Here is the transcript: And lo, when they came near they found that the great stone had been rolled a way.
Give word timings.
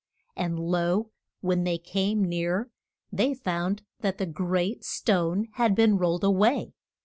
And 0.35 0.57
lo, 0.59 1.11
when 1.41 1.63
they 1.63 1.77
came 1.77 2.23
near 2.25 2.71
they 3.13 3.35
found 3.35 3.83
that 3.99 4.17
the 4.17 4.25
great 4.25 4.83
stone 4.83 5.45
had 5.53 5.75
been 5.75 5.95
rolled 5.99 6.23
a 6.23 6.31
way. 6.31 6.73